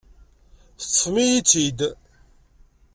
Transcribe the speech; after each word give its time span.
Teṭṭfem-iyi-tt-id. 0.79 1.79